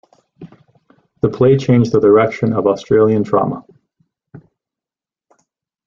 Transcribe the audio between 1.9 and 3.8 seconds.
the direction of Australian drama.